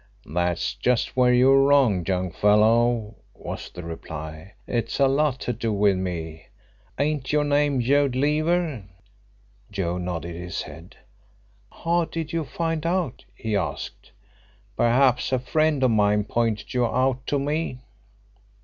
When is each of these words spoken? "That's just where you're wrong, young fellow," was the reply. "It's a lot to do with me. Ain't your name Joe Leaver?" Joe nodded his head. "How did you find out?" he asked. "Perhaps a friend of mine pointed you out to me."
"That's 0.25 0.73
just 0.73 1.15
where 1.15 1.31
you're 1.31 1.61
wrong, 1.61 2.03
young 2.07 2.31
fellow," 2.31 3.17
was 3.35 3.69
the 3.69 3.83
reply. 3.83 4.53
"It's 4.65 4.99
a 4.99 5.07
lot 5.07 5.39
to 5.41 5.53
do 5.53 5.71
with 5.71 5.95
me. 5.95 6.47
Ain't 6.97 7.31
your 7.31 7.43
name 7.43 7.81
Joe 7.81 8.09
Leaver?" 8.11 8.83
Joe 9.69 9.99
nodded 9.99 10.35
his 10.35 10.63
head. 10.63 10.95
"How 11.71 12.05
did 12.05 12.33
you 12.33 12.43
find 12.45 12.83
out?" 12.83 13.25
he 13.35 13.55
asked. 13.55 14.11
"Perhaps 14.75 15.31
a 15.31 15.37
friend 15.37 15.83
of 15.83 15.91
mine 15.91 16.23
pointed 16.23 16.73
you 16.73 16.83
out 16.87 17.27
to 17.27 17.37
me." 17.37 17.81